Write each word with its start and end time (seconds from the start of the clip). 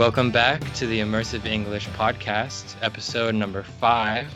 Welcome 0.00 0.30
back 0.30 0.62
to 0.76 0.86
the 0.86 1.00
Immersive 1.00 1.44
English 1.44 1.86
Podcast, 1.88 2.74
episode 2.80 3.34
number 3.34 3.62
five. 3.62 4.32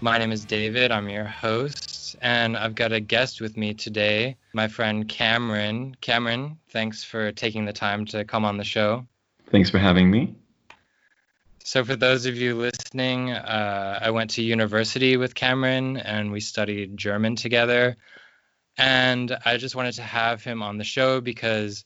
My 0.00 0.18
name 0.18 0.30
is 0.30 0.44
David, 0.44 0.92
I'm 0.92 1.08
your 1.08 1.24
host, 1.24 2.14
and 2.22 2.56
I've 2.56 2.76
got 2.76 2.92
a 2.92 3.00
guest 3.00 3.40
with 3.40 3.56
me 3.56 3.74
today, 3.74 4.36
my 4.52 4.68
friend 4.68 5.08
Cameron. 5.08 5.96
Cameron, 6.00 6.60
thanks 6.68 7.02
for 7.02 7.32
taking 7.32 7.64
the 7.64 7.72
time 7.72 8.04
to 8.04 8.24
come 8.24 8.44
on 8.44 8.56
the 8.56 8.62
show. 8.62 9.04
Thanks 9.50 9.68
for 9.68 9.78
having 9.78 10.12
me. 10.12 10.36
So, 11.64 11.84
for 11.84 11.96
those 11.96 12.26
of 12.26 12.36
you 12.36 12.54
listening, 12.54 13.32
uh, 13.32 13.98
I 14.00 14.10
went 14.10 14.30
to 14.30 14.42
university 14.44 15.16
with 15.16 15.34
Cameron 15.34 15.96
and 15.96 16.30
we 16.30 16.38
studied 16.38 16.96
German 16.96 17.34
together. 17.34 17.96
And 18.78 19.36
I 19.44 19.56
just 19.56 19.74
wanted 19.74 19.94
to 19.94 20.02
have 20.02 20.44
him 20.44 20.62
on 20.62 20.78
the 20.78 20.84
show 20.84 21.20
because 21.20 21.84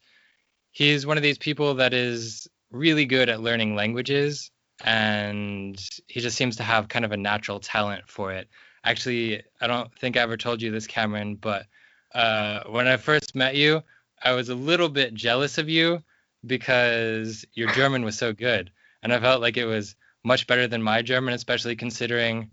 he's 0.72 1.06
one 1.06 1.16
of 1.16 1.22
these 1.22 1.38
people 1.38 1.76
that 1.76 1.94
is 1.94 2.46
really 2.70 3.06
good 3.06 3.28
at 3.28 3.40
learning 3.40 3.74
languages 3.74 4.50
and 4.84 5.80
he 6.06 6.20
just 6.20 6.36
seems 6.36 6.56
to 6.56 6.62
have 6.62 6.88
kind 6.88 7.04
of 7.04 7.12
a 7.12 7.16
natural 7.16 7.60
talent 7.60 8.08
for 8.08 8.32
it. 8.32 8.48
Actually, 8.84 9.42
I 9.60 9.66
don't 9.66 9.92
think 9.98 10.16
I 10.16 10.20
ever 10.20 10.36
told 10.36 10.62
you 10.62 10.70
this, 10.70 10.86
Cameron, 10.86 11.34
but 11.34 11.66
uh, 12.14 12.60
when 12.68 12.86
I 12.86 12.96
first 12.96 13.34
met 13.34 13.56
you, 13.56 13.82
I 14.22 14.32
was 14.32 14.48
a 14.48 14.54
little 14.54 14.88
bit 14.88 15.14
jealous 15.14 15.58
of 15.58 15.68
you 15.68 16.02
because 16.46 17.44
your 17.54 17.70
German 17.72 18.04
was 18.04 18.16
so 18.16 18.32
good, 18.32 18.70
and 19.02 19.12
I 19.12 19.20
felt 19.20 19.40
like 19.42 19.56
it 19.56 19.66
was 19.66 19.96
much 20.24 20.46
better 20.46 20.68
than 20.68 20.82
my 20.82 21.02
German, 21.02 21.34
especially 21.34 21.76
considering 21.76 22.50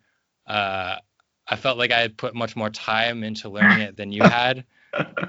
uh, 0.47 0.95
I 1.47 1.55
felt 1.55 1.77
like 1.77 1.91
I 1.91 1.99
had 1.99 2.17
put 2.17 2.35
much 2.35 2.55
more 2.55 2.69
time 2.69 3.23
into 3.23 3.49
learning 3.49 3.81
it 3.81 3.97
than 3.97 4.11
you 4.11 4.23
had. 4.27 4.65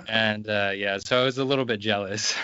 And 0.09 0.48
uh, 0.48 0.72
yeah, 0.75 0.98
so 0.98 1.20
I 1.20 1.25
was 1.25 1.39
a 1.39 1.45
little 1.45 1.64
bit 1.64 1.81
jealous. 1.81 2.34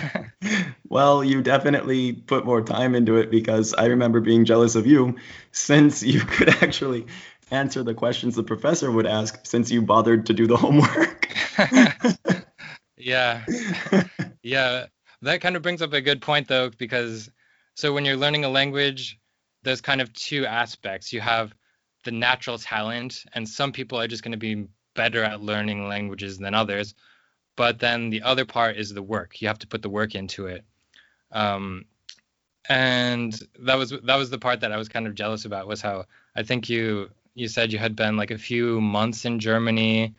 well, 0.89 1.23
you 1.23 1.43
definitely 1.43 2.13
put 2.13 2.45
more 2.45 2.63
time 2.63 2.95
into 2.95 3.17
it 3.17 3.31
because 3.31 3.75
I 3.75 3.87
remember 3.87 4.21
being 4.21 4.45
jealous 4.45 4.75
of 4.75 4.87
you 4.87 5.17
since 5.53 6.03
you 6.03 6.21
could 6.27 6.49
actually 6.63 7.07
answer 7.51 7.83
the 7.83 7.95
questions 7.95 8.35
the 8.35 8.43
professor 8.43 8.91
would 8.91 9.07
ask 9.07 9.45
since 9.45 9.71
you 9.71 9.83
bothered 9.83 10.27
to 10.27 10.33
do 10.33 10.47
the 10.47 10.57
homework. 10.57 11.29
yeah. 12.97 13.45
Yeah. 14.43 14.87
That 15.23 15.41
kind 15.41 15.55
of 15.55 15.63
brings 15.63 15.83
up 15.83 15.93
a 15.93 16.01
good 16.01 16.23
point 16.23 16.49
though, 16.49 16.71
because 16.71 17.31
so 17.75 17.93
when 17.93 18.05
you're 18.05 18.17
learning 18.17 18.45
a 18.45 18.49
language, 18.49 19.19
there's 19.63 19.81
kind 19.81 20.01
of 20.01 20.13
two 20.13 20.47
aspects. 20.47 21.13
You 21.13 21.21
have 21.21 21.55
the 22.05 22.11
natural 22.11 22.59
talent, 22.59 23.23
and 23.33 23.49
some 23.49 23.71
people 23.71 24.01
are 24.01 24.09
just 24.09 24.25
going 24.25 24.33
to 24.33 24.39
be 24.39 24.67
better 24.95 25.23
at 25.23 25.41
learning 25.41 25.89
languages 25.89 26.39
than 26.39 26.55
others 26.55 26.95
but 27.57 27.79
then 27.79 28.11
the 28.11 28.23
other 28.23 28.45
part 28.45 28.77
is 28.77 28.93
the 28.93 29.03
work. 29.03 29.41
You 29.41 29.49
have 29.49 29.59
to 29.61 29.67
put 29.67 29.83
the 29.83 29.91
work 29.91 30.15
into 30.15 30.47
it. 30.47 30.65
Um, 31.31 31.87
and 32.69 33.39
that 33.61 33.77
was 33.77 33.91
that 33.91 34.17
was 34.17 34.31
the 34.31 34.39
part 34.39 34.61
that 34.61 34.73
I 34.73 34.77
was 34.77 34.89
kind 34.89 35.07
of 35.07 35.15
jealous 35.15 35.45
about 35.45 35.67
was 35.67 35.81
how 35.81 36.05
I 36.37 36.43
think 36.43 36.69
you 36.69 37.11
you 37.35 37.49
said 37.49 37.73
you 37.73 37.79
had 37.79 37.97
been 37.97 38.17
like 38.17 38.31
a 38.31 38.39
few 38.39 38.81
months 38.81 39.25
in 39.25 39.39
Germany, 39.39 40.15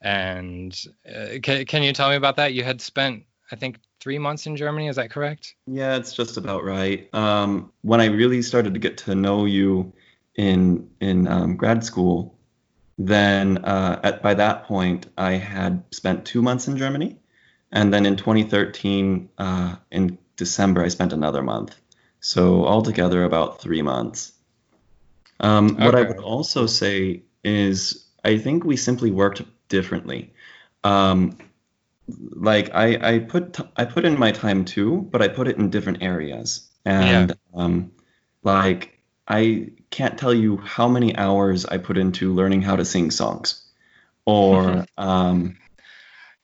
and 0.00 0.78
uh, 1.08 1.38
can 1.42 1.64
can 1.64 1.82
you 1.82 1.92
tell 1.92 2.10
me 2.10 2.16
about 2.16 2.36
that? 2.36 2.52
You 2.52 2.62
had 2.62 2.80
spent 2.80 3.24
I 3.50 3.56
think 3.56 3.78
three 4.00 4.18
months 4.18 4.46
in 4.46 4.56
Germany. 4.56 4.88
Is 4.88 4.96
that 4.96 5.10
correct? 5.10 5.54
Yeah, 5.66 5.96
it's 5.96 6.12
just 6.12 6.36
about 6.36 6.64
right. 6.64 7.08
Um, 7.14 7.72
when 7.82 8.00
I 8.00 8.06
really 8.06 8.42
started 8.42 8.74
to 8.74 8.80
get 8.80 8.98
to 8.98 9.14
know 9.14 9.46
you 9.46 9.92
in 10.34 10.90
in 11.00 11.26
um, 11.26 11.56
grad 11.56 11.84
school, 11.84 12.37
then 12.98 13.58
uh, 13.58 14.00
at, 14.02 14.22
by 14.22 14.34
that 14.34 14.64
point, 14.64 15.06
I 15.16 15.32
had 15.32 15.84
spent 15.92 16.24
two 16.24 16.42
months 16.42 16.66
in 16.66 16.76
Germany. 16.76 17.16
And 17.70 17.94
then 17.94 18.06
in 18.06 18.16
2013, 18.16 19.28
uh, 19.38 19.76
in 19.90 20.18
December, 20.36 20.82
I 20.82 20.88
spent 20.88 21.12
another 21.12 21.42
month. 21.42 21.76
So 22.20 22.66
altogether, 22.66 23.22
about 23.22 23.60
three 23.60 23.82
months. 23.82 24.32
Um, 25.38 25.76
okay. 25.76 25.84
What 25.84 25.94
I 25.94 26.02
would 26.02 26.18
also 26.18 26.66
say 26.66 27.22
is, 27.44 28.06
I 28.24 28.38
think 28.38 28.64
we 28.64 28.76
simply 28.76 29.12
worked 29.12 29.42
differently. 29.68 30.32
Um, 30.82 31.38
like 32.08 32.74
I, 32.74 33.14
I 33.14 33.18
put 33.20 33.52
t- 33.52 33.70
I 33.76 33.84
put 33.84 34.04
in 34.04 34.18
my 34.18 34.32
time 34.32 34.64
too, 34.64 35.06
but 35.12 35.22
I 35.22 35.28
put 35.28 35.46
it 35.46 35.58
in 35.58 35.70
different 35.70 36.02
areas. 36.02 36.68
And 36.84 37.30
yeah. 37.30 37.62
um, 37.62 37.92
like 38.42 38.97
I 39.28 39.72
can't 39.90 40.18
tell 40.18 40.32
you 40.32 40.56
how 40.56 40.88
many 40.88 41.14
hours 41.16 41.66
I 41.66 41.78
put 41.78 41.98
into 41.98 42.32
learning 42.32 42.62
how 42.62 42.76
to 42.76 42.84
sing 42.84 43.10
songs. 43.10 43.62
Or 44.24 44.86
um, 44.98 45.58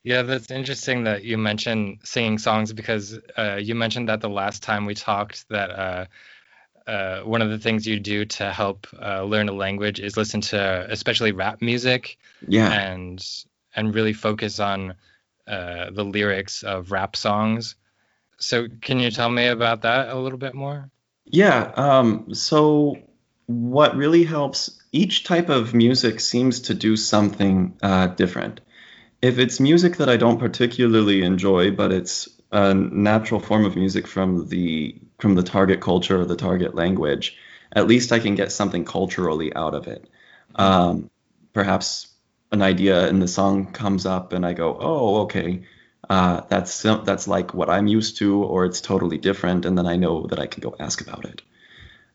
yeah, 0.03 0.21
that's 0.21 0.51
interesting 0.51 1.05
that 1.05 1.23
you 1.23 1.37
mentioned 1.37 1.99
singing 2.03 2.37
songs 2.37 2.71
because 2.71 3.17
uh, 3.37 3.55
you 3.55 3.73
mentioned 3.73 4.09
that 4.09 4.21
the 4.21 4.29
last 4.29 4.61
time 4.61 4.85
we 4.85 4.93
talked 4.93 5.49
that 5.49 5.71
uh, 5.71 6.05
uh, 6.87 7.21
one 7.21 7.41
of 7.41 7.49
the 7.49 7.57
things 7.57 7.87
you 7.87 7.99
do 7.99 8.25
to 8.25 8.51
help 8.51 8.85
uh, 9.01 9.23
learn 9.23 9.49
a 9.49 9.53
language 9.53 9.99
is 9.99 10.15
listen 10.15 10.41
to 10.41 10.87
especially 10.89 11.31
rap 11.31 11.61
music. 11.61 12.17
Yeah. 12.47 12.71
And 12.71 13.25
and 13.75 13.95
really 13.95 14.13
focus 14.13 14.59
on 14.59 14.93
uh, 15.47 15.89
the 15.91 16.05
lyrics 16.05 16.61
of 16.61 16.91
rap 16.91 17.15
songs. 17.15 17.75
So 18.37 18.67
can 18.81 18.99
you 18.99 19.09
tell 19.09 19.29
me 19.29 19.47
about 19.47 19.81
that 19.81 20.09
a 20.09 20.15
little 20.19 20.37
bit 20.37 20.53
more? 20.53 20.91
Yeah. 21.25 21.71
Um, 21.75 22.33
so 22.33 22.97
what 23.47 23.95
really 23.95 24.23
helps 24.23 24.81
each 24.91 25.23
type 25.23 25.49
of 25.49 25.73
music 25.73 26.19
seems 26.19 26.61
to 26.61 26.73
do 26.73 26.95
something 26.95 27.77
uh, 27.81 28.07
different. 28.07 28.61
If 29.21 29.39
it's 29.39 29.59
music 29.59 29.97
that 29.97 30.09
I 30.09 30.17
don't 30.17 30.39
particularly 30.39 31.23
enjoy, 31.23 31.71
but 31.71 31.91
it's 31.91 32.29
a 32.51 32.73
natural 32.73 33.39
form 33.39 33.65
of 33.65 33.75
music 33.75 34.07
from 34.07 34.47
the 34.49 34.95
from 35.19 35.35
the 35.35 35.43
target 35.43 35.81
culture 35.81 36.21
or 36.21 36.25
the 36.25 36.35
target 36.35 36.75
language, 36.75 37.37
at 37.73 37.87
least 37.87 38.11
I 38.11 38.19
can 38.19 38.35
get 38.35 38.51
something 38.51 38.85
culturally 38.85 39.53
out 39.55 39.73
of 39.73 39.87
it. 39.87 40.09
Um, 40.55 41.09
perhaps 41.53 42.07
an 42.51 42.61
idea 42.61 43.07
in 43.07 43.19
the 43.19 43.27
song 43.27 43.71
comes 43.71 44.05
up, 44.05 44.33
and 44.33 44.45
I 44.45 44.53
go, 44.53 44.77
"Oh, 44.79 45.21
okay, 45.23 45.63
uh, 46.09 46.41
that's 46.49 46.81
that's 46.81 47.27
like 47.27 47.53
what 47.53 47.69
I'm 47.69 47.87
used 47.87 48.17
to, 48.17 48.43
or 48.43 48.65
it's 48.65 48.81
totally 48.81 49.17
different," 49.17 49.65
and 49.65 49.77
then 49.77 49.85
I 49.85 49.95
know 49.95 50.27
that 50.27 50.39
I 50.39 50.47
can 50.47 50.61
go 50.61 50.75
ask 50.79 51.01
about 51.01 51.25
it. 51.25 51.41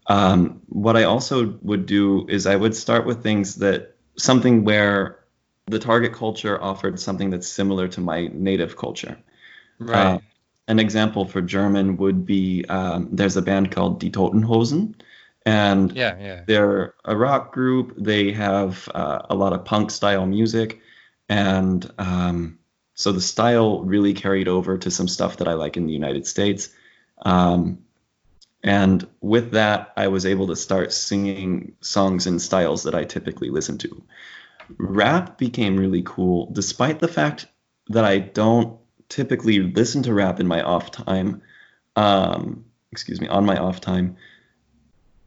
Um, 0.06 0.62
what 0.68 0.96
I 0.96 1.04
also 1.04 1.58
would 1.62 1.86
do 1.86 2.26
is 2.28 2.46
I 2.46 2.56
would 2.56 2.74
start 2.74 3.06
with 3.06 3.22
things 3.22 3.56
that 3.56 3.96
something 4.16 4.64
where 4.64 5.20
the 5.66 5.78
target 5.78 6.12
culture 6.12 6.60
offered 6.60 6.98
something 6.98 7.30
that's 7.30 7.48
similar 7.48 7.88
to 7.88 8.00
my 8.00 8.28
native 8.32 8.76
culture. 8.76 9.18
Right. 9.78 10.14
Uh, 10.14 10.18
an 10.68 10.78
example 10.78 11.24
for 11.24 11.40
German 11.40 11.96
would 11.96 12.24
be 12.24 12.64
um, 12.68 13.08
there's 13.10 13.36
a 13.36 13.42
band 13.42 13.72
called 13.72 14.00
Die 14.00 14.08
Toten 14.08 14.44
Hosen, 14.44 14.94
and 15.44 15.90
yeah, 15.92 16.16
yeah. 16.20 16.44
they're 16.46 16.94
a 17.04 17.16
rock 17.16 17.52
group. 17.52 17.94
They 17.98 18.32
have 18.32 18.88
uh, 18.94 19.22
a 19.28 19.34
lot 19.34 19.52
of 19.52 19.64
punk 19.64 19.90
style 19.90 20.26
music, 20.26 20.80
and 21.28 21.90
um, 21.98 22.59
so 23.00 23.12
the 23.12 23.20
style 23.22 23.82
really 23.82 24.12
carried 24.12 24.46
over 24.46 24.76
to 24.76 24.90
some 24.90 25.08
stuff 25.08 25.38
that 25.38 25.48
I 25.48 25.54
like 25.54 25.78
in 25.78 25.86
the 25.86 25.92
United 25.94 26.26
States. 26.26 26.68
Um, 27.22 27.78
and 28.62 29.08
with 29.22 29.52
that, 29.52 29.94
I 29.96 30.08
was 30.08 30.26
able 30.26 30.48
to 30.48 30.56
start 30.56 30.92
singing 30.92 31.76
songs 31.80 32.26
in 32.26 32.38
styles 32.38 32.82
that 32.82 32.94
I 32.94 33.04
typically 33.04 33.48
listen 33.48 33.78
to. 33.78 34.02
Rap 34.76 35.38
became 35.38 35.78
really 35.78 36.02
cool, 36.04 36.50
despite 36.52 37.00
the 37.00 37.08
fact 37.08 37.46
that 37.88 38.04
I 38.04 38.18
don't 38.18 38.78
typically 39.08 39.60
listen 39.60 40.02
to 40.02 40.12
rap 40.12 40.38
in 40.38 40.46
my 40.46 40.60
off 40.60 40.90
time. 40.90 41.40
Um, 41.96 42.66
excuse 42.92 43.18
me, 43.18 43.28
on 43.28 43.46
my 43.46 43.56
off 43.56 43.80
time. 43.80 44.18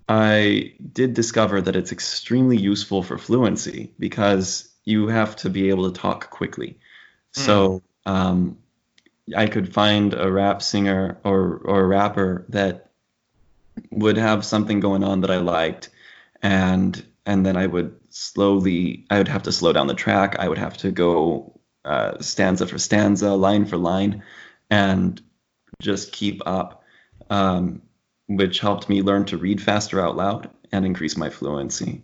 I 0.08 0.76
did 0.92 1.16
discover 1.16 1.60
that 1.60 1.76
it's 1.76 1.92
extremely 1.92 2.58
useful 2.58 3.02
for 3.02 3.18
fluency 3.18 3.94
because 3.98 4.70
you 4.86 5.08
have 5.08 5.36
to 5.38 5.50
be 5.50 5.70
able 5.70 5.92
to 5.92 6.00
talk 6.00 6.30
quickly. 6.30 6.78
So 7.34 7.82
um, 8.06 8.58
I 9.36 9.48
could 9.48 9.74
find 9.74 10.14
a 10.14 10.32
rap 10.32 10.62
singer 10.62 11.18
or, 11.24 11.58
or 11.66 11.82
a 11.82 11.88
rapper 11.88 12.46
that 12.50 12.92
would 13.92 14.18
have 14.18 14.46
something 14.46 14.80
going 14.80 15.04
on 15.04 15.22
that 15.22 15.32
I 15.32 15.38
liked, 15.38 15.90
and 16.42 17.04
and 17.26 17.46
then 17.46 17.58
I 17.58 17.66
would 17.66 17.96
slowly 18.10 19.06
I 19.10 19.18
would 19.18 19.28
have 19.28 19.44
to 19.44 19.52
slow 19.52 19.74
down 19.74 19.88
the 19.88 19.94
track. 19.94 20.36
I 20.40 20.48
would 20.48 20.58
have 20.58 20.78
to 20.78 20.92
go 20.92 21.60
uh, 21.86 22.20
stanza 22.20 22.68
for 22.68 22.78
stanza, 22.78 23.34
line 23.34 23.66
for 23.66 23.78
line, 23.78 24.24
and 24.70 25.22
just 25.82 26.12
keep 26.12 26.42
up, 26.46 26.84
um, 27.30 27.82
which 28.28 28.60
helped 28.60 28.90
me 28.90 29.02
learn 29.02 29.26
to 29.26 29.38
read 29.38 29.62
faster 29.62 30.00
out 30.00 30.16
loud 30.16 30.50
and 30.72 30.86
increase 30.86 31.18
my 31.18 31.30
fluency. 31.30 32.04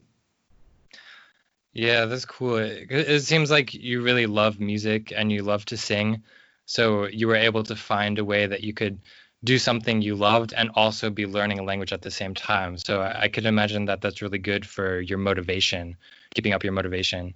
Yeah, 1.80 2.08
that's 2.08 2.26
cool. 2.26 2.58
It, 2.58 3.22
seems 3.22 3.50
like 3.50 3.74
you 3.74 4.02
really 4.02 4.26
love 4.26 4.60
music 4.60 5.14
and 5.16 5.32
you 5.32 5.44
love 5.44 5.64
to 5.68 5.78
sing. 5.78 6.24
So 6.66 7.08
you 7.08 7.26
were 7.28 7.38
able 7.38 7.64
to 7.64 7.76
find 7.78 8.20
a 8.20 8.26
way 8.26 8.46
that 8.48 8.66
you 8.66 8.74
could 8.74 9.00
do 9.46 9.58
something 9.58 10.02
you 10.02 10.16
loved 10.16 10.54
and 10.54 10.72
also 10.76 11.10
be 11.10 11.26
learning 11.26 11.58
a 11.58 11.64
language 11.64 11.94
at 11.94 12.02
the 12.02 12.12
same 12.12 12.36
time. 12.36 12.78
So 12.78 13.00
I, 13.00 13.22
I 13.22 13.28
could 13.30 13.46
imagine 13.46 13.86
that 13.86 14.02
that's 14.02 14.22
really 14.22 14.40
good 14.40 14.68
for 14.68 15.00
your 15.00 15.20
motivation, 15.20 15.96
keeping 16.36 16.52
up 16.52 16.66
your 16.66 16.74
motivation. 16.74 17.34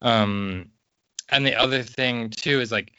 Um, 0.00 0.70
and 1.28 1.44
the 1.44 1.56
other 1.56 1.82
thing 1.82 2.30
too 2.30 2.62
is 2.62 2.72
like 2.72 2.92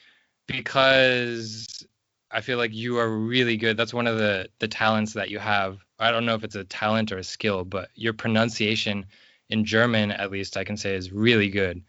because 0.45 1.83
I 2.29 2.41
feel 2.41 2.59
like 2.59 2.75
you 2.75 2.99
are 2.99 3.09
really 3.09 3.57
good. 3.57 3.75
That's 3.75 3.93
one 3.93 4.05
of 4.05 4.19
the 4.19 4.49
the 4.59 4.67
talents 4.67 5.13
that 5.13 5.31
you 5.31 5.39
have. 5.39 5.79
I 5.97 6.11
don't 6.11 6.27
know 6.27 6.35
if 6.35 6.43
it's 6.43 6.53
a 6.53 6.63
talent 6.63 7.11
or 7.11 7.17
a 7.17 7.23
skill, 7.23 7.65
but 7.65 7.89
your 7.95 8.13
pronunciation 8.13 9.07
in 9.49 9.65
German, 9.65 10.11
at 10.11 10.31
least, 10.31 10.57
I 10.57 10.63
can 10.63 10.77
say 10.77 10.95
is 10.95 11.11
really 11.11 11.49
good. 11.49 11.81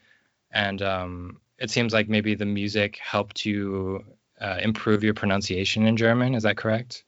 And 0.51 0.83
um, 0.83 1.41
it 1.59 1.71
seems 1.71 1.93
like 1.93 2.09
maybe 2.09 2.35
the 2.35 2.47
music 2.47 2.99
helped 3.03 3.45
you 3.45 4.05
uh, 4.41 4.59
improve 4.62 5.05
your 5.05 5.15
pronunciation 5.15 5.87
in 5.87 5.97
German. 5.97 6.35
Is 6.35 6.43
that 6.43 6.57
correct? 6.57 7.05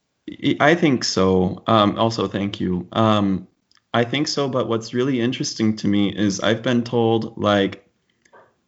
I 0.60 0.74
think 0.74 1.04
so. 1.04 1.62
Um, 1.66 1.98
also, 1.98 2.28
thank 2.28 2.60
you. 2.60 2.86
Um, 2.92 3.48
I 3.94 4.04
think 4.04 4.28
so, 4.28 4.48
but 4.48 4.68
what's 4.68 4.94
really 4.94 5.20
interesting 5.20 5.76
to 5.76 5.88
me 5.88 6.14
is 6.14 6.40
I've 6.40 6.62
been 6.62 6.84
told, 6.84 7.36
like, 7.36 7.86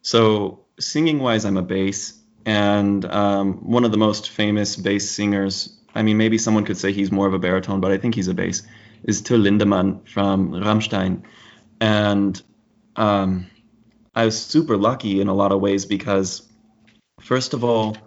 so 0.01 0.59
singing 0.79 1.19
wise, 1.19 1.45
I'm 1.45 1.57
a 1.57 1.63
bass, 1.63 2.13
and 2.45 3.03
um, 3.05 3.53
one 3.65 3.85
of 3.85 3.91
the 3.91 3.97
most 3.97 4.29
famous 4.29 4.75
bass 4.75 5.09
singers, 5.09 5.79
I 5.95 6.03
mean, 6.03 6.17
maybe 6.17 6.37
someone 6.37 6.65
could 6.65 6.77
say 6.77 6.91
he's 6.91 7.11
more 7.11 7.25
of 7.25 7.33
a 7.33 7.39
baritone, 7.39 7.79
but 7.79 7.91
I 7.91 7.97
think 7.97 8.13
he's 8.13 8.27
a 8.27 8.33
bass, 8.33 8.61
is 9.03 9.21
Till 9.21 9.39
Lindemann 9.39 10.07
from 10.07 10.51
Rammstein. 10.51 11.23
And 11.79 12.41
um, 12.95 13.47
I 14.13 14.25
was 14.25 14.41
super 14.41 14.77
lucky 14.77 15.21
in 15.21 15.27
a 15.27 15.33
lot 15.33 15.51
of 15.51 15.61
ways 15.61 15.85
because, 15.85 16.47
first 17.19 17.53
of 17.53 17.63
all, 17.63 17.97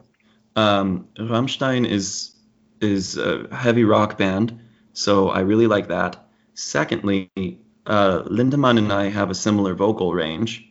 um, 0.57 1.09
Rammstein 1.19 1.87
is 1.87 2.35
is 2.81 3.17
a 3.17 3.49
heavy 3.55 3.85
rock 3.85 4.17
band, 4.17 4.59
so 4.93 5.29
I 5.29 5.41
really 5.41 5.67
like 5.67 5.89
that. 5.89 6.29
Secondly, 6.55 7.31
uh, 7.87 8.23
Lindemann 8.27 8.79
and 8.79 8.93
I 8.93 9.09
have 9.09 9.31
a 9.31 9.35
similar 9.35 9.75
vocal 9.75 10.15
range, 10.15 10.65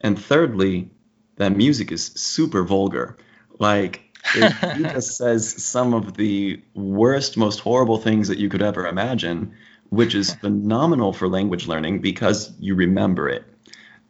and 0.00 0.18
thirdly, 0.18 0.90
that 1.36 1.56
music 1.56 1.92
is 1.92 2.06
super 2.06 2.62
vulgar. 2.64 3.16
Like 3.58 4.12
it, 4.34 4.52
he 4.76 4.82
just 4.94 5.16
says 5.16 5.62
some 5.62 5.94
of 5.94 6.14
the 6.16 6.62
worst, 6.74 7.36
most 7.36 7.60
horrible 7.60 7.98
things 7.98 8.28
that 8.28 8.38
you 8.38 8.48
could 8.48 8.62
ever 8.62 8.86
imagine, 8.86 9.54
which 9.92 10.14
is 10.14 10.34
phenomenal 10.36 11.12
for 11.12 11.28
language 11.28 11.68
learning 11.68 11.98
because 11.98 12.50
you 12.58 12.74
remember 12.74 13.28
it. 13.28 13.44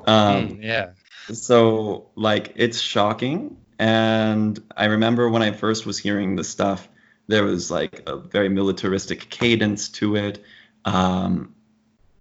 Um, 0.06 0.50
mm, 0.50 0.62
yeah. 0.62 0.90
So 1.32 2.10
like 2.14 2.52
it's 2.54 2.80
shocking, 2.80 3.56
and 3.80 4.62
I 4.76 4.84
remember 4.84 5.28
when 5.28 5.42
I 5.42 5.50
first 5.50 5.84
was 5.84 5.98
hearing 5.98 6.36
the 6.36 6.44
stuff, 6.44 6.88
there 7.26 7.42
was 7.42 7.68
like 7.68 8.04
a 8.06 8.16
very 8.16 8.48
militaristic 8.48 9.28
cadence 9.28 9.88
to 9.88 10.14
it, 10.14 10.44
um, 10.84 11.52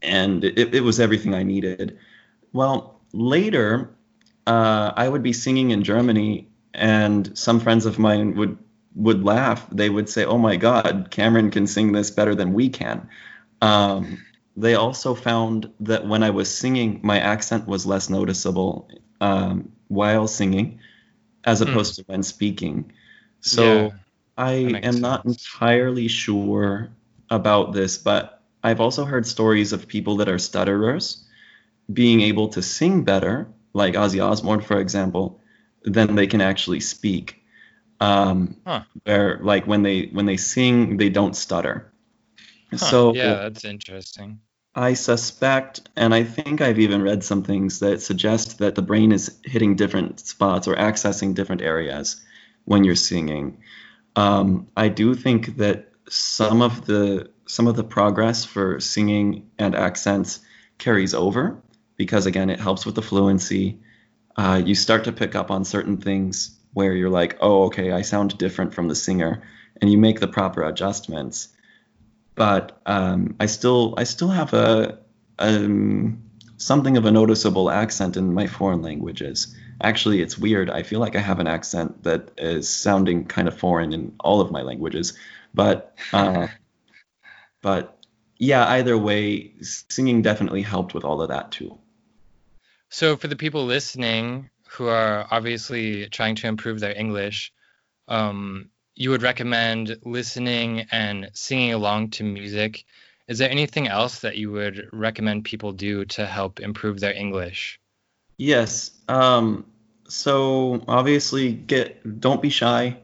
and 0.02 0.44
it, 0.44 0.74
it 0.74 0.82
was 0.82 1.00
everything 1.00 1.36
I 1.36 1.44
needed. 1.44 2.00
Well, 2.54 3.00
later 3.14 3.92
uh, 4.48 4.92
I 4.98 5.08
would 5.08 5.22
be 5.22 5.34
singing 5.34 5.70
in 5.70 5.84
Germany, 5.84 6.48
and 6.74 7.38
some 7.38 7.60
friends 7.60 7.86
of 7.86 8.00
mine 8.00 8.34
would 8.38 8.58
would 8.96 9.24
laugh. 9.24 9.70
They 9.72 9.92
would 9.92 10.10
say, 10.10 10.26
"Oh 10.26 10.40
my 10.40 10.56
God, 10.56 11.10
Cameron 11.12 11.52
can 11.52 11.68
sing 11.68 11.92
this 11.92 12.10
better 12.10 12.34
than 12.34 12.54
we 12.54 12.70
can." 12.70 13.08
Um, 13.62 14.24
they 14.58 14.76
also 14.76 15.16
found 15.16 15.72
that 15.80 16.08
when 16.08 16.24
I 16.24 16.32
was 16.32 16.54
singing, 16.54 17.00
my 17.04 17.20
accent 17.20 17.68
was 17.68 17.86
less 17.86 18.10
noticeable 18.10 18.90
um, 19.22 19.72
while 19.88 20.28
singing, 20.28 20.80
as 21.44 21.60
hmm. 21.60 21.70
opposed 21.70 21.94
mm. 21.94 21.96
to 21.98 22.04
when 22.12 22.24
speaking. 22.24 22.92
So 23.40 23.64
yeah, 23.64 23.90
I 24.38 24.52
am 24.54 24.84
sense. 24.84 25.00
not 25.00 25.26
entirely 25.26 26.08
sure 26.08 26.90
about 27.30 27.74
this, 27.74 27.98
but 27.98 28.42
I've 28.64 28.82
also 28.82 29.06
heard 29.06 29.26
stories 29.26 29.74
of 29.74 29.88
people 29.88 30.18
that 30.18 30.30
are 30.30 30.38
stutterers 30.38 31.24
being 31.92 32.22
able 32.22 32.50
to 32.50 32.62
sing 32.62 33.04
better 33.04 33.48
like 33.74 33.96
Ozzy 33.96 34.24
Osbourne, 34.24 34.62
for 34.62 34.80
example, 34.80 35.40
than 35.84 36.16
they 36.16 36.28
can 36.28 36.42
actually 36.42 36.80
speak. 36.82 37.44
Um, 38.00 38.58
huh. 38.66 38.84
Where 39.04 39.40
like 39.42 39.66
when 39.66 39.84
they 39.84 40.10
when 40.12 40.26
they 40.26 40.38
sing, 40.38 40.98
they 40.98 41.10
don't 41.10 41.36
stutter. 41.36 41.91
Huh. 42.72 42.78
So 42.78 43.14
yeah, 43.14 43.36
that's 43.36 43.66
interesting. 43.66 44.40
I 44.74 44.94
suspect, 44.94 45.90
and 45.98 46.14
I 46.14 46.24
think 46.24 46.62
I've 46.62 46.80
even 46.80 47.02
read 47.02 47.26
some 47.26 47.44
things 47.44 47.80
that 47.80 48.02
suggest 48.02 48.60
that 48.60 48.76
the 48.76 48.82
brain 48.82 49.12
is 49.12 49.38
hitting 49.44 49.76
different 49.76 50.22
spots 50.22 50.68
or 50.68 50.76
accessing 50.76 51.36
different 51.36 51.62
areas 51.62 52.22
when 52.64 52.86
you're 52.86 52.96
singing. 52.96 53.58
Um, 54.16 54.68
I 54.78 54.88
do 54.88 55.14
think 55.14 55.58
that 55.58 55.90
some 56.10 56.62
of 56.62 56.86
the 56.86 57.30
some 57.48 57.68
of 57.68 57.76
the 57.76 57.84
progress 57.84 58.46
for 58.46 58.80
singing 58.80 59.50
and 59.60 59.76
accents 59.76 60.40
carries 60.78 61.14
over 61.14 61.62
because 61.98 62.26
again, 62.26 62.50
it 62.50 62.60
helps 62.60 62.86
with 62.86 62.96
the 62.96 63.02
fluency. 63.02 63.80
Uh, 64.36 64.62
you 64.66 64.74
start 64.74 65.04
to 65.04 65.12
pick 65.12 65.36
up 65.36 65.52
on 65.52 65.66
certain 65.66 65.98
things 65.98 66.58
where 66.74 66.94
you're 66.94 67.10
like, 67.10 67.38
oh, 67.42 67.66
okay, 67.66 67.92
I 67.92 68.02
sound 68.02 68.38
different 68.38 68.74
from 68.74 68.88
the 68.88 68.96
singer, 68.96 69.44
and 69.80 69.92
you 69.92 69.98
make 69.98 70.20
the 70.20 70.28
proper 70.28 70.64
adjustments. 70.64 71.50
But 72.36 72.82
um, 72.86 73.36
I 73.40 73.46
still, 73.46 73.94
I 73.98 74.04
still 74.04 74.30
have 74.30 74.54
a, 74.54 75.00
um, 75.40 76.24
something 76.58 76.98
of 76.98 77.06
a 77.06 77.12
noticeable 77.12 77.70
accent 77.70 78.18
in 78.18 78.34
my 78.34 78.48
foreign 78.48 78.82
languages. 78.82 79.56
Actually, 79.82 80.22
it's 80.22 80.38
weird. 80.38 80.70
I 80.70 80.84
feel 80.84 81.00
like 81.00 81.16
I 81.16 81.20
have 81.20 81.40
an 81.40 81.48
accent 81.48 82.04
that 82.04 82.32
is 82.38 82.70
sounding 82.70 83.26
kind 83.26 83.48
of 83.48 83.58
foreign 83.58 83.94
in 83.94 84.16
all 84.20 84.42
of 84.42 84.52
my 84.52 84.62
languages, 84.62 85.18
but, 85.54 85.96
uh, 86.14 86.48
but 87.62 87.98
yeah, 88.38 88.68
either 88.70 88.98
way, 88.98 89.54
singing 89.62 90.22
definitely 90.22 90.62
helped 90.62 90.94
with 90.94 91.04
all 91.04 91.22
of 91.22 91.30
that 91.30 91.52
too. 91.52 91.78
So, 92.90 93.16
for 93.16 93.28
the 93.28 93.36
people 93.36 93.66
listening 93.66 94.50
who 94.72 94.88
are 94.88 95.28
obviously 95.30 96.08
trying 96.10 96.36
to 96.36 96.48
improve 96.48 96.80
their 96.80 96.98
English, 96.98 97.54
um, 98.08 98.70
you 99.02 99.10
would 99.10 99.24
recommend 99.24 99.98
listening 100.06 100.86
and 100.92 101.32
singing 101.34 101.74
along 101.74 102.12
to 102.12 102.24
music. 102.24 102.86
Is 103.28 103.40
there 103.40 103.50
anything 103.50 103.88
else 103.88 104.20
that 104.20 104.38
you 104.38 104.52
would 104.52 104.90
recommend 104.94 105.44
people 105.44 105.72
do 105.72 106.06
to 106.06 106.24
help 106.28 106.60
improve 106.60 107.00
their 107.00 107.12
English? 107.12 107.80
Yes. 108.38 108.92
Um, 109.08 109.66
so 110.08 110.84
obviously, 110.88 111.52
get 111.52 112.20
don't 112.20 112.44
be 112.44 112.52
shy. 112.52 112.98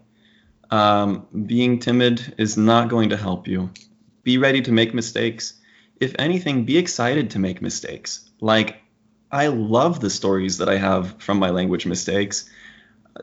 Um, 0.70 1.26
being 1.48 1.80
timid 1.80 2.36
is 2.38 2.58
not 2.58 2.90
going 2.90 3.10
to 3.10 3.18
help 3.18 3.48
you. 3.48 3.72
Be 4.22 4.38
ready 4.38 4.62
to 4.62 4.72
make 4.72 4.94
mistakes. 4.94 5.56
If 6.00 6.14
anything, 6.20 6.66
be 6.66 6.78
excited 6.78 7.32
to 7.32 7.40
make 7.40 7.60
mistakes. 7.60 8.30
Like 8.40 8.84
I 9.32 9.48
love 9.48 10.00
the 10.00 10.12
stories 10.12 10.60
that 10.60 10.70
I 10.70 10.78
have 10.78 11.16
from 11.18 11.40
my 11.40 11.50
language 11.50 11.88
mistakes. 11.88 12.48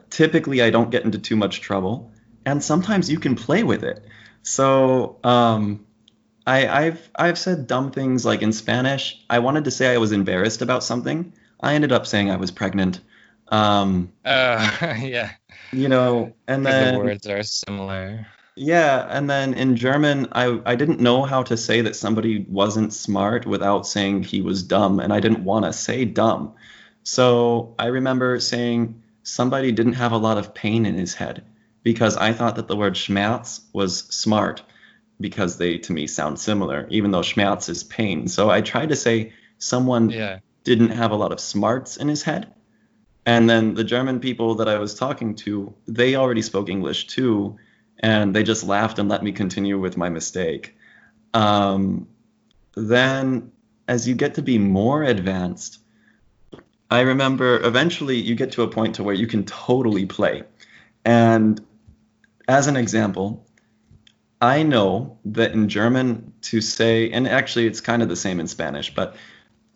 Typically, 0.09 0.61
I 0.61 0.71
don't 0.71 0.89
get 0.89 1.05
into 1.05 1.19
too 1.19 1.37
much 1.37 1.61
trouble, 1.61 2.11
and 2.45 2.63
sometimes 2.63 3.09
you 3.09 3.19
can 3.19 3.35
play 3.35 3.63
with 3.63 3.83
it. 3.83 4.05
So, 4.43 5.17
um, 5.23 5.85
I, 6.47 6.67
I've 6.67 7.09
I've 7.15 7.37
said 7.37 7.67
dumb 7.67 7.91
things 7.91 8.25
like 8.25 8.41
in 8.41 8.53
Spanish. 8.53 9.23
I 9.29 9.39
wanted 9.39 9.63
to 9.65 9.71
say 9.71 9.93
I 9.93 9.97
was 9.97 10.11
embarrassed 10.11 10.61
about 10.61 10.83
something. 10.83 11.33
I 11.59 11.73
ended 11.73 11.91
up 11.91 12.05
saying 12.05 12.29
I 12.29 12.35
was 12.35 12.51
pregnant. 12.51 12.99
Um, 13.47 14.11
uh, 14.23 14.69
yeah. 14.99 15.31
You 15.71 15.89
know, 15.89 16.33
and 16.47 16.65
then 16.65 16.93
the 16.95 16.99
words 16.99 17.27
are 17.27 17.41
similar. 17.43 18.27
Yeah, 18.55 19.05
and 19.09 19.29
then 19.29 19.53
in 19.55 19.75
German, 19.75 20.27
I 20.31 20.61
I 20.65 20.75
didn't 20.75 20.99
know 20.99 21.23
how 21.23 21.43
to 21.43 21.57
say 21.57 21.81
that 21.81 21.95
somebody 21.95 22.45
wasn't 22.47 22.93
smart 22.93 23.45
without 23.45 23.87
saying 23.87 24.23
he 24.23 24.41
was 24.41 24.61
dumb, 24.63 24.99
and 24.99 25.11
I 25.11 25.19
didn't 25.19 25.43
want 25.43 25.65
to 25.65 25.73
say 25.73 26.05
dumb. 26.05 26.53
So 27.03 27.73
I 27.79 27.87
remember 27.87 28.39
saying 28.39 29.01
somebody 29.23 29.71
didn't 29.71 29.93
have 29.93 30.11
a 30.11 30.17
lot 30.17 30.37
of 30.37 30.53
pain 30.53 30.85
in 30.85 30.95
his 30.95 31.15
head 31.15 31.43
because 31.85 32.17
I 32.17 32.33
thought 32.33 32.55
that 32.55 32.67
the 32.67 32.75
word 32.75 32.95
Schmerz 32.95 33.61
was 33.71 33.99
smart 33.99 34.63
because 35.21 35.57
they 35.59 35.77
to 35.77 35.93
me 35.93 36.07
sound 36.07 36.39
similar, 36.39 36.87
even 36.89 37.11
though 37.11 37.21
Schmerz 37.21 37.69
is 37.69 37.83
pain. 37.83 38.27
So 38.27 38.49
I 38.49 38.61
tried 38.61 38.89
to 38.89 38.95
say 38.95 39.33
someone 39.59 40.09
yeah. 40.09 40.39
didn't 40.63 40.89
have 40.89 41.11
a 41.11 41.15
lot 41.15 41.31
of 41.31 41.39
smarts 41.39 41.97
in 41.97 42.07
his 42.07 42.23
head. 42.23 42.51
And 43.27 43.47
then 43.47 43.75
the 43.75 43.83
German 43.83 44.19
people 44.19 44.55
that 44.55 44.67
I 44.67 44.79
was 44.79 44.95
talking 44.95 45.35
to, 45.35 45.75
they 45.87 46.15
already 46.15 46.41
spoke 46.41 46.69
English 46.69 47.05
too 47.05 47.57
and 47.99 48.35
they 48.35 48.41
just 48.41 48.63
laughed 48.63 48.97
and 48.97 49.07
let 49.07 49.23
me 49.23 49.31
continue 49.31 49.79
with 49.79 49.95
my 49.95 50.09
mistake. 50.09 50.75
Um, 51.35 52.07
then, 52.75 53.51
as 53.87 54.07
you 54.07 54.15
get 54.15 54.33
to 54.35 54.41
be 54.41 54.57
more 54.57 55.03
advanced, 55.03 55.79
I 56.89 57.01
remember 57.01 57.63
eventually 57.63 58.17
you 58.17 58.33
get 58.33 58.53
to 58.53 58.63
a 58.63 58.67
point 58.67 58.95
to 58.95 59.03
where 59.03 59.15
you 59.15 59.27
can 59.27 59.45
totally 59.45 60.07
play. 60.07 60.43
And 61.05 61.64
as 62.47 62.67
an 62.67 62.77
example, 62.77 63.45
I 64.41 64.63
know 64.63 65.17
that 65.25 65.53
in 65.53 65.69
German 65.69 66.33
to 66.43 66.61
say, 66.61 67.09
and 67.11 67.27
actually 67.27 67.67
it's 67.67 67.81
kind 67.81 68.01
of 68.01 68.09
the 68.09 68.15
same 68.15 68.39
in 68.39 68.47
Spanish, 68.47 68.93
but 68.93 69.15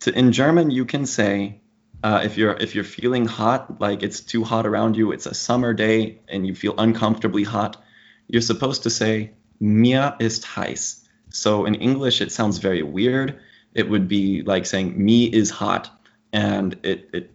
to, 0.00 0.16
in 0.16 0.32
German 0.32 0.70
you 0.70 0.84
can 0.84 1.06
say 1.06 1.60
uh, 2.02 2.22
if 2.24 2.36
you're 2.36 2.52
if 2.54 2.74
you're 2.74 2.84
feeling 2.84 3.26
hot, 3.26 3.80
like 3.80 4.02
it's 4.02 4.20
too 4.20 4.44
hot 4.44 4.66
around 4.66 4.96
you, 4.96 5.12
it's 5.12 5.26
a 5.26 5.34
summer 5.34 5.74
day 5.74 6.20
and 6.28 6.46
you 6.46 6.54
feel 6.54 6.74
uncomfortably 6.78 7.44
hot, 7.44 7.82
you're 8.28 8.42
supposed 8.42 8.84
to 8.84 8.90
say 8.90 9.32
mir 9.60 10.16
ist 10.18 10.44
heiß. 10.44 11.04
So 11.30 11.66
in 11.66 11.74
English, 11.74 12.20
it 12.20 12.32
sounds 12.32 12.58
very 12.58 12.82
weird. 12.82 13.38
It 13.74 13.88
would 13.88 14.08
be 14.08 14.42
like 14.42 14.66
saying 14.66 15.02
me 15.02 15.24
is 15.24 15.50
hot, 15.50 15.90
and 16.32 16.78
it 16.82 17.10
it 17.12 17.30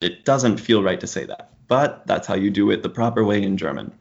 it 0.00 0.24
doesn't 0.24 0.58
feel 0.58 0.82
right 0.82 1.00
to 1.00 1.06
say 1.06 1.24
that. 1.26 1.50
But 1.66 2.06
that's 2.06 2.26
how 2.26 2.34
you 2.34 2.50
do 2.50 2.70
it 2.70 2.82
the 2.82 2.88
proper 2.88 3.24
way 3.24 3.42
in 3.42 3.56
German. 3.56 3.92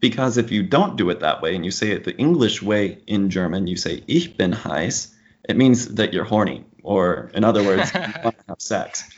Because 0.00 0.36
if 0.36 0.52
you 0.52 0.62
don't 0.62 0.96
do 0.96 1.10
it 1.10 1.20
that 1.20 1.40
way 1.40 1.54
and 1.56 1.64
you 1.64 1.70
say 1.70 1.90
it 1.90 2.04
the 2.04 2.16
English 2.16 2.62
way 2.62 2.98
in 3.06 3.30
German, 3.30 3.66
you 3.66 3.76
say 3.76 4.02
ich 4.06 4.36
bin 4.36 4.52
heiß, 4.52 5.12
it 5.48 5.56
means 5.56 5.94
that 5.94 6.12
you're 6.12 6.24
horny, 6.24 6.64
or 6.82 7.30
in 7.34 7.44
other 7.44 7.62
words, 7.62 7.92
you 7.94 8.00
want 8.24 8.38
to 8.38 8.44
have 8.48 8.60
sex. 8.60 9.08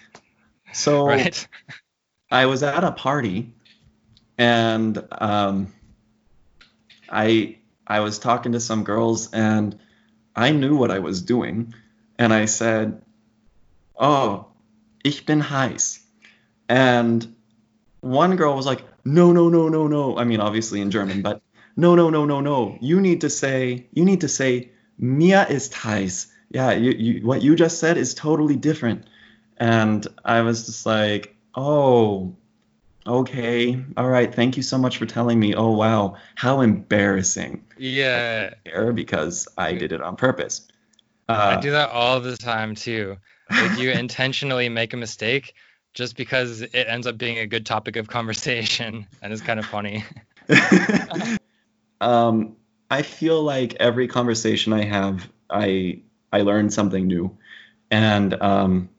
So 0.72 1.06
Right. 1.06 1.46
I 2.30 2.46
was 2.46 2.62
at 2.62 2.84
a 2.84 2.92
party 2.92 3.54
and 4.36 5.02
um, 5.10 5.72
I 7.10 7.56
I 7.86 8.00
was 8.00 8.18
talking 8.18 8.52
to 8.52 8.60
some 8.60 8.84
girls 8.84 9.32
and 9.32 9.78
I 10.36 10.50
knew 10.50 10.76
what 10.76 10.90
I 10.90 10.98
was 10.98 11.22
doing 11.22 11.74
and 12.18 12.32
I 12.32 12.44
said, 12.44 13.02
"Oh, 13.96 14.46
ich 15.02 15.24
bin 15.26 15.40
heiß." 15.40 16.00
And 16.68 17.34
one 18.00 18.36
girl 18.36 18.54
was 18.54 18.66
like, 18.66 18.84
"No, 19.14 19.32
no, 19.32 19.48
no, 19.48 19.68
no, 19.68 19.86
no." 19.88 20.18
I 20.18 20.24
mean, 20.24 20.40
obviously 20.40 20.80
in 20.80 20.90
German, 20.90 21.22
but 21.22 21.40
no, 21.76 21.94
no, 21.94 22.10
no, 22.10 22.24
no, 22.26 22.40
no. 22.40 22.76
You 22.80 23.00
need 23.00 23.20
to 23.20 23.30
say 23.30 23.86
you 23.92 24.04
need 24.04 24.20
to 24.20 24.28
say 24.28 24.70
mir 24.98 25.46
ist 25.48 25.72
heiß. 25.72 26.26
Yeah, 26.50 26.72
you, 26.72 26.90
you 26.90 27.26
what 27.26 27.42
you 27.42 27.56
just 27.56 27.78
said 27.78 27.96
is 27.96 28.14
totally 28.14 28.56
different. 28.56 29.04
And 29.56 30.06
I 30.24 30.42
was 30.42 30.66
just 30.66 30.86
like, 30.86 31.36
"Oh, 31.54 32.36
okay. 33.06 33.84
All 33.96 34.08
right. 34.08 34.34
Thank 34.34 34.56
you 34.56 34.62
so 34.62 34.78
much 34.78 34.98
for 34.98 35.06
telling 35.06 35.38
me. 35.38 35.54
Oh, 35.54 35.70
wow. 35.72 36.16
How 36.34 36.60
embarrassing." 36.60 37.64
Yeah. 37.76 38.54
Because 38.94 39.48
I 39.56 39.72
did 39.74 39.92
it 39.92 40.02
on 40.02 40.16
purpose. 40.16 40.66
I 41.28 41.54
Uh, 41.54 41.60
do 41.60 41.70
that 41.72 41.90
all 41.90 42.20
the 42.20 42.36
time 42.36 42.74
too. 42.74 43.18
Like 43.50 43.78
you 43.78 43.90
intentionally 43.90 44.68
make 44.68 44.94
a 44.94 44.96
mistake 44.96 45.54
just 45.98 46.16
because 46.16 46.62
it 46.62 46.86
ends 46.86 47.08
up 47.08 47.18
being 47.18 47.38
a 47.38 47.46
good 47.46 47.66
topic 47.66 47.96
of 47.96 48.06
conversation 48.06 49.04
and 49.22 49.32
it's 49.32 49.42
kind 49.42 49.58
of 49.58 49.66
funny. 49.66 50.04
um, 52.00 52.56
I 52.88 53.02
feel 53.02 53.42
like 53.42 53.74
every 53.74 54.06
conversation 54.06 54.72
I 54.72 54.84
have, 54.84 55.28
I 55.50 56.02
I 56.32 56.42
learn 56.42 56.70
something 56.70 57.08
new, 57.08 57.36
and 57.90 58.32
um, 58.40 58.90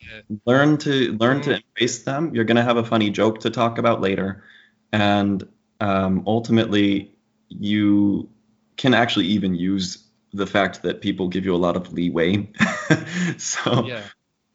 Yeah. 0.00 0.20
learn 0.46 0.78
to 0.78 1.12
learn 1.12 1.42
to 1.42 1.56
embrace 1.56 2.02
them. 2.04 2.34
You're 2.34 2.44
gonna 2.44 2.64
have 2.64 2.78
a 2.78 2.84
funny 2.84 3.10
joke 3.10 3.40
to 3.40 3.50
talk 3.50 3.76
about 3.76 4.00
later, 4.00 4.42
and 4.90 5.46
um, 5.80 6.24
ultimately, 6.26 7.14
you 7.50 8.30
can 8.78 8.94
actually 8.94 9.26
even 9.26 9.54
use 9.54 10.02
the 10.32 10.46
fact 10.46 10.82
that 10.82 11.02
people 11.02 11.28
give 11.28 11.44
you 11.44 11.54
a 11.54 11.60
lot 11.60 11.76
of 11.76 11.92
leeway. 11.92 12.50
so 13.36 13.86
Yeah. 13.86 14.02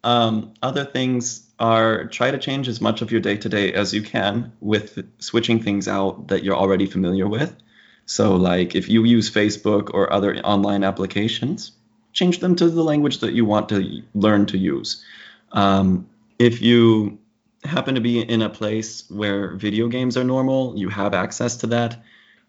um, 0.02 0.54
other 0.60 0.84
things 0.84 1.47
are 1.58 2.06
try 2.06 2.30
to 2.30 2.38
change 2.38 2.68
as 2.68 2.80
much 2.80 3.02
of 3.02 3.10
your 3.10 3.20
day 3.20 3.36
to 3.36 3.48
day 3.48 3.72
as 3.72 3.92
you 3.92 4.02
can 4.02 4.52
with 4.60 4.98
switching 5.18 5.62
things 5.62 5.88
out 5.88 6.28
that 6.28 6.44
you're 6.44 6.56
already 6.56 6.86
familiar 6.86 7.26
with. 7.26 7.54
So, 8.06 8.36
like 8.36 8.74
if 8.74 8.88
you 8.88 9.04
use 9.04 9.30
Facebook 9.30 9.90
or 9.92 10.12
other 10.12 10.36
online 10.38 10.84
applications, 10.84 11.72
change 12.12 12.40
them 12.40 12.56
to 12.56 12.70
the 12.70 12.82
language 12.82 13.18
that 13.18 13.32
you 13.32 13.44
want 13.44 13.68
to 13.70 14.02
learn 14.14 14.46
to 14.46 14.58
use. 14.58 15.04
Um, 15.52 16.08
if 16.38 16.62
you 16.62 17.18
happen 17.64 17.96
to 17.96 18.00
be 18.00 18.20
in 18.20 18.42
a 18.42 18.48
place 18.48 19.04
where 19.10 19.54
video 19.54 19.88
games 19.88 20.16
are 20.16 20.24
normal, 20.24 20.74
you 20.76 20.88
have 20.88 21.12
access 21.12 21.56
to 21.58 21.66
that, 21.68 22.02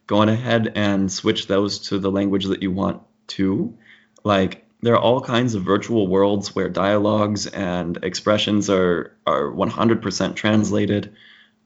go 0.08 0.18
on 0.18 0.30
ahead 0.30 0.72
and 0.75 1.12
switch 1.12 1.48
those 1.48 1.80
to 1.89 2.00
the 2.00 2.12
language 2.12 2.46
that 2.46 2.62
you 2.62 2.72
want 2.72 3.01
to. 3.28 3.75
Like 4.24 4.66
there 4.81 4.93
are 4.93 5.01
all 5.01 5.21
kinds 5.21 5.55
of 5.55 5.63
virtual 5.63 6.07
worlds 6.07 6.55
where 6.55 6.69
dialogues 6.69 7.48
and 7.48 7.98
expressions 8.03 8.69
are 8.69 9.15
are 9.25 9.51
100% 9.51 10.36
translated, 10.36 11.13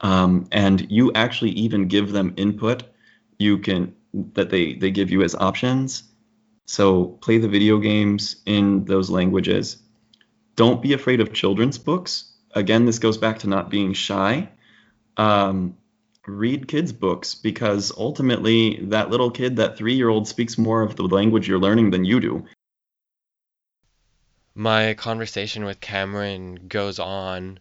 um, 0.02 0.48
and 0.52 0.92
you 0.92 1.12
actually 1.14 1.52
even 1.52 1.88
give 1.88 2.12
them 2.12 2.34
input. 2.38 2.84
You 3.38 3.60
can 3.60 3.96
that 4.34 4.50
they 4.50 4.74
they 4.74 4.92
give 4.92 5.12
you 5.12 5.24
as 5.24 5.36
options. 5.36 6.04
So 6.66 7.06
play 7.06 7.38
the 7.38 7.48
video 7.48 7.78
games 7.78 8.38
in 8.46 8.86
those 8.86 9.10
languages. 9.10 9.78
Don't 10.56 10.82
be 10.82 10.94
afraid 10.94 11.20
of 11.20 11.34
children's 11.34 11.78
books. 11.78 12.32
Again, 12.54 12.86
this 12.86 13.00
goes 13.00 13.18
back 13.18 13.40
to 13.40 13.50
not 13.50 13.70
being 13.70 13.94
shy. 13.94 14.50
Um, 15.18 15.76
read 16.26 16.68
kids' 16.68 16.94
books 16.94 17.36
because 17.36 17.92
ultimately, 17.96 18.80
that 18.86 19.10
little 19.10 19.30
kid, 19.30 19.58
that 19.58 19.78
three 19.78 19.96
year 19.96 20.10
old, 20.10 20.28
speaks 20.28 20.58
more 20.58 20.82
of 20.82 20.96
the 20.96 21.04
language 21.04 21.48
you're 21.48 21.60
learning 21.60 21.92
than 21.92 22.06
you 22.06 22.20
do. 22.20 22.46
My 24.56 24.94
conversation 24.94 25.66
with 25.66 25.82
Cameron 25.82 26.68
goes 26.68 27.00
on. 27.00 27.60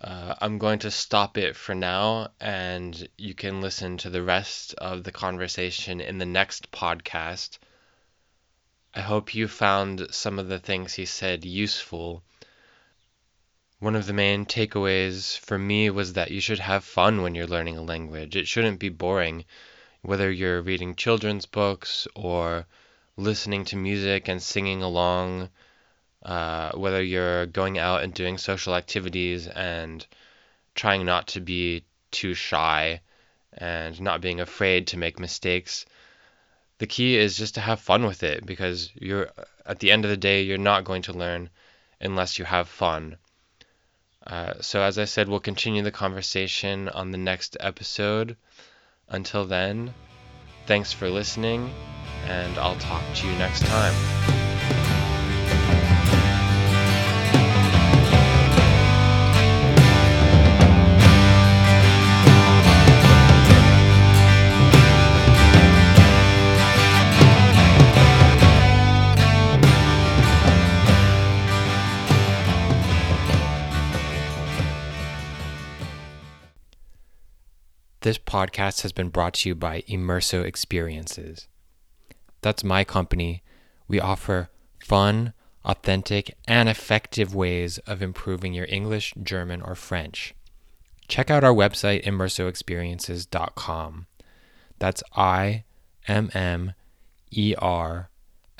Uh, 0.00 0.36
I'm 0.40 0.58
going 0.58 0.78
to 0.78 0.90
stop 0.92 1.36
it 1.36 1.56
for 1.56 1.74
now, 1.74 2.30
and 2.40 3.08
you 3.18 3.34
can 3.34 3.60
listen 3.60 3.96
to 3.98 4.10
the 4.10 4.22
rest 4.22 4.72
of 4.74 5.02
the 5.02 5.10
conversation 5.10 6.00
in 6.00 6.18
the 6.18 6.24
next 6.24 6.70
podcast. 6.70 7.58
I 8.94 9.00
hope 9.00 9.34
you 9.34 9.48
found 9.48 10.06
some 10.14 10.38
of 10.38 10.46
the 10.46 10.60
things 10.60 10.94
he 10.94 11.04
said 11.04 11.44
useful. 11.44 12.22
One 13.80 13.96
of 13.96 14.06
the 14.06 14.12
main 14.12 14.46
takeaways 14.46 15.36
for 15.36 15.58
me 15.58 15.90
was 15.90 16.12
that 16.12 16.30
you 16.30 16.40
should 16.40 16.60
have 16.60 16.84
fun 16.84 17.22
when 17.22 17.34
you're 17.34 17.48
learning 17.48 17.76
a 17.76 17.82
language. 17.82 18.36
It 18.36 18.46
shouldn't 18.46 18.78
be 18.78 18.88
boring, 18.88 19.46
whether 20.02 20.30
you're 20.30 20.62
reading 20.62 20.94
children's 20.94 21.46
books 21.46 22.06
or 22.14 22.68
listening 23.16 23.64
to 23.64 23.76
music 23.76 24.28
and 24.28 24.40
singing 24.40 24.80
along 24.80 25.50
uh, 26.22 26.72
whether 26.72 27.02
you're 27.02 27.46
going 27.46 27.78
out 27.78 28.02
and 28.02 28.12
doing 28.12 28.38
social 28.38 28.74
activities 28.74 29.46
and 29.46 30.06
trying 30.74 31.04
not 31.04 31.28
to 31.28 31.40
be 31.40 31.84
too 32.10 32.34
shy 32.34 33.00
and 33.52 34.00
not 34.00 34.20
being 34.20 34.40
afraid 34.40 34.86
to 34.88 34.98
make 34.98 35.18
mistakes. 35.18 35.86
The 36.78 36.86
key 36.86 37.16
is 37.16 37.36
just 37.36 37.54
to 37.54 37.60
have 37.60 37.80
fun 37.80 38.06
with 38.06 38.22
it 38.22 38.46
because 38.46 38.90
you're 38.94 39.30
at 39.66 39.80
the 39.80 39.90
end 39.90 40.04
of 40.04 40.10
the 40.10 40.16
day 40.16 40.42
you're 40.42 40.58
not 40.58 40.84
going 40.84 41.02
to 41.02 41.12
learn 41.12 41.50
unless 42.00 42.38
you 42.38 42.44
have 42.44 42.68
fun. 42.68 43.16
Uh, 44.26 44.54
so 44.60 44.82
as 44.82 44.98
I 44.98 45.04
said, 45.06 45.28
we'll 45.28 45.40
continue 45.40 45.82
the 45.82 45.90
conversation 45.90 46.88
on 46.88 47.10
the 47.10 47.18
next 47.18 47.56
episode. 47.60 48.36
Until 49.08 49.44
then, 49.44 49.94
thanks 50.66 50.92
for 50.92 51.10
listening, 51.10 51.72
and 52.26 52.56
I'll 52.58 52.78
talk 52.78 53.02
to 53.16 53.26
you 53.26 53.32
next 53.36 53.64
time. 53.64 54.29
Podcast 78.30 78.82
has 78.82 78.92
been 78.92 79.08
brought 79.08 79.34
to 79.34 79.48
you 79.48 79.56
by 79.56 79.80
Immerso 79.82 80.44
Experiences. 80.44 81.48
That's 82.42 82.62
my 82.62 82.84
company. 82.84 83.42
We 83.88 83.98
offer 83.98 84.50
fun, 84.78 85.32
authentic, 85.64 86.36
and 86.46 86.68
effective 86.68 87.34
ways 87.34 87.78
of 87.78 88.00
improving 88.00 88.54
your 88.54 88.66
English, 88.68 89.14
German, 89.20 89.60
or 89.62 89.74
French. 89.74 90.36
Check 91.08 91.28
out 91.28 91.42
our 91.42 91.52
website, 91.52 92.04
immersoexperiences.com. 92.04 94.06
That's 94.78 95.02
I 95.16 95.64
M 96.06 96.30
M 96.32 96.74
E 97.32 97.56
R 97.58 98.10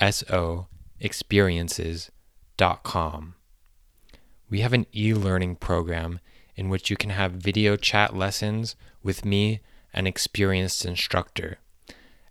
S 0.00 0.24
O 0.32 0.66
experiences.com. 0.98 3.34
We 4.50 4.60
have 4.62 4.72
an 4.72 4.86
e 4.92 5.14
learning 5.14 5.54
program 5.56 6.18
in 6.61 6.69
which 6.69 6.90
you 6.90 6.97
can 6.97 7.09
have 7.09 7.33
video 7.33 7.75
chat 7.75 8.14
lessons 8.14 8.76
with 9.02 9.25
me, 9.25 9.61
an 9.95 10.07
experienced 10.07 10.85
instructor. 10.85 11.59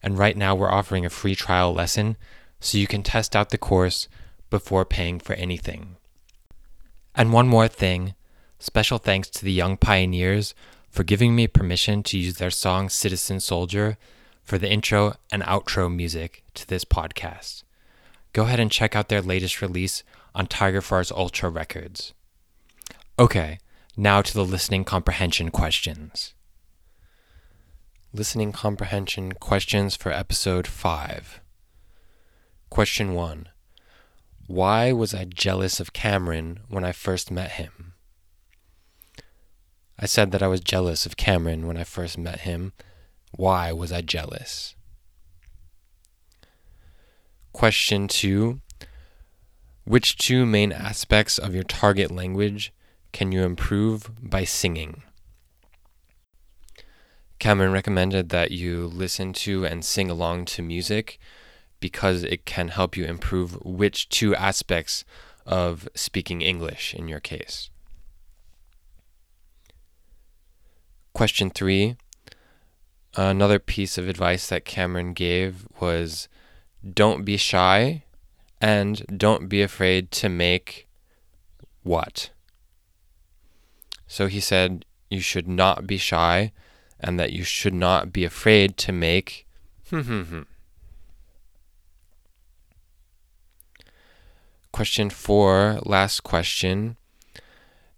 And 0.03 0.19
right 0.19 0.37
now, 0.37 0.53
we're 0.53 0.71
offering 0.71 1.03
a 1.03 1.09
free 1.09 1.33
trial 1.33 1.73
lesson 1.73 2.15
so 2.59 2.77
you 2.77 2.85
can 2.85 3.01
test 3.01 3.35
out 3.35 3.49
the 3.49 3.57
course 3.57 4.07
before 4.51 4.85
paying 4.85 5.19
for 5.19 5.33
anything. 5.33 5.95
And 7.15 7.33
one 7.33 7.47
more 7.47 7.67
thing 7.67 8.13
special 8.59 8.99
thanks 8.99 9.29
to 9.29 9.43
the 9.43 9.51
Young 9.51 9.77
Pioneers 9.77 10.53
for 10.91 11.03
giving 11.03 11.35
me 11.35 11.47
permission 11.47 12.03
to 12.03 12.19
use 12.19 12.35
their 12.35 12.51
song 12.51 12.87
Citizen 12.87 13.39
Soldier 13.39 13.97
for 14.43 14.59
the 14.59 14.69
intro 14.69 15.15
and 15.31 15.41
outro 15.43 15.93
music 15.93 16.43
to 16.53 16.67
this 16.67 16.85
podcast. 16.85 17.63
Go 18.33 18.43
ahead 18.43 18.59
and 18.59 18.71
check 18.71 18.95
out 18.95 19.09
their 19.09 19.23
latest 19.23 19.59
release 19.61 20.03
on 20.35 20.45
Tiger 20.45 20.81
Farce 20.81 21.11
Ultra 21.11 21.49
Records. 21.49 22.13
Okay, 23.17 23.57
now 23.99 24.21
to 24.21 24.33
the 24.33 24.45
listening 24.45 24.85
comprehension 24.85 25.51
questions. 25.51 26.33
Listening 28.13 28.53
comprehension 28.53 29.33
questions 29.33 29.97
for 29.97 30.09
episode 30.09 30.65
5. 30.65 31.41
Question 32.69 33.13
1 33.13 33.49
Why 34.47 34.93
was 34.93 35.13
I 35.13 35.25
jealous 35.25 35.81
of 35.81 35.91
Cameron 35.91 36.61
when 36.69 36.85
I 36.85 36.93
first 36.93 37.29
met 37.29 37.51
him? 37.51 37.91
I 39.99 40.05
said 40.05 40.31
that 40.31 40.41
I 40.41 40.47
was 40.47 40.61
jealous 40.61 41.05
of 41.05 41.17
Cameron 41.17 41.67
when 41.67 41.75
I 41.75 41.83
first 41.83 42.17
met 42.17 42.39
him. 42.41 42.71
Why 43.35 43.73
was 43.73 43.91
I 43.91 43.99
jealous? 43.99 44.75
Question 47.51 48.07
two 48.07 48.61
Which 49.83 50.15
two 50.15 50.45
main 50.45 50.71
aspects 50.71 51.37
of 51.37 51.53
your 51.53 51.65
target 51.65 52.11
language 52.11 52.71
can 53.11 53.31
you 53.31 53.43
improve 53.43 54.11
by 54.21 54.43
singing? 54.43 55.03
Cameron 57.39 57.71
recommended 57.71 58.29
that 58.29 58.51
you 58.51 58.87
listen 58.87 59.31
to 59.33 59.65
and 59.65 59.83
sing 59.85 60.09
along 60.09 60.45
to 60.45 60.61
music 60.61 61.19
because 61.79 62.23
it 62.23 62.45
can 62.45 62.67
help 62.67 62.97
you 62.97 63.05
improve 63.05 63.63
which 63.63 64.09
two 64.09 64.35
aspects 64.35 65.05
of 65.45 65.87
speaking 65.95 66.41
English 66.41 66.93
in 66.93 67.07
your 67.07 67.21
case. 67.21 67.69
Question 71.13 71.49
three. 71.49 71.95
Another 73.15 73.57
piece 73.57 73.97
of 73.97 74.07
advice 74.07 74.47
that 74.47 74.65
Cameron 74.65 75.13
gave 75.13 75.67
was 75.79 76.27
don't 76.93 77.25
be 77.25 77.37
shy 77.37 78.03
and 78.61 79.05
don't 79.17 79.47
be 79.47 79.61
afraid 79.61 80.11
to 80.11 80.29
make 80.29 80.87
what? 81.83 82.29
So 84.09 84.27
he 84.27 84.41
said 84.41 84.83
you 85.09 85.21
should 85.21 85.47
not 85.47 85.87
be 85.87 85.97
shy 85.97 86.51
and 86.99 87.19
that 87.19 87.31
you 87.31 87.43
should 87.43 87.75
not 87.75 88.11
be 88.11 88.25
afraid 88.25 88.75
to 88.77 88.91
make 88.91 89.45
question 94.71 95.09
four, 95.09 95.79
last 95.85 96.23
question. 96.23 96.97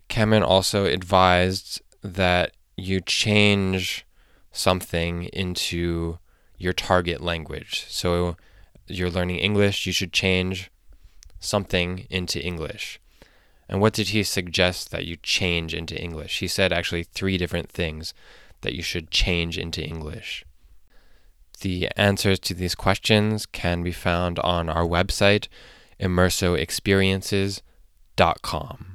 Cameron 0.09 0.43
also 0.43 0.85
advised 0.85 1.81
that 2.01 2.51
you 2.75 2.99
change 2.99 4.05
something 4.51 5.25
into 5.25 6.19
your 6.57 6.73
target 6.73 7.21
language. 7.21 7.85
So 7.87 8.35
you're 8.87 9.09
learning 9.09 9.37
English, 9.37 9.85
you 9.85 9.93
should 9.93 10.11
change 10.11 10.69
something 11.39 12.05
into 12.09 12.43
English. 12.43 12.99
And 13.71 13.79
what 13.79 13.93
did 13.93 14.09
he 14.09 14.23
suggest 14.23 14.91
that 14.91 15.05
you 15.05 15.15
change 15.15 15.73
into 15.73 15.97
English? 15.99 16.39
He 16.39 16.47
said 16.49 16.73
actually 16.73 17.03
three 17.03 17.37
different 17.37 17.69
things 17.69 18.13
that 18.61 18.75
you 18.75 18.83
should 18.83 19.09
change 19.09 19.57
into 19.57 19.81
English. 19.81 20.43
The 21.61 21.87
answers 21.95 22.37
to 22.41 22.53
these 22.53 22.75
questions 22.75 23.45
can 23.45 23.81
be 23.81 23.93
found 23.93 24.39
on 24.39 24.67
our 24.67 24.83
website, 24.83 25.47
immersoexperiences.com. 26.01 28.90